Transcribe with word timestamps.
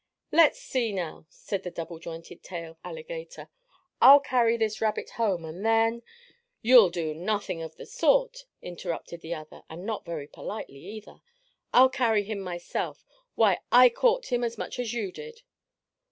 "Let's 0.31 0.59
see 0.59 0.91
now," 0.91 1.27
said 1.29 1.61
the 1.61 1.69
double 1.69 1.99
jointed 1.99 2.41
tail 2.41 2.79
alligator. 2.83 3.49
"I'll 4.01 4.19
carry 4.19 4.57
this 4.57 4.81
rabbit 4.81 5.11
home, 5.11 5.45
and 5.45 5.63
then" 5.63 6.01
"You'll 6.63 6.89
do 6.89 7.13
nothing 7.13 7.61
of 7.61 7.75
the 7.75 7.85
sort!" 7.85 8.47
interrupted 8.63 9.21
the 9.21 9.35
other, 9.35 9.61
and 9.69 9.85
not 9.85 10.03
very 10.03 10.25
politely, 10.27 10.79
either. 10.79 11.21
"I'll 11.71 11.89
carry 11.89 12.23
him 12.23 12.39
myself. 12.39 13.05
Why, 13.35 13.59
I 13.71 13.89
caught 13.89 14.31
him 14.33 14.43
as 14.43 14.57
much 14.57 14.79
as 14.79 14.91
you 14.91 15.11
did!" 15.11 15.43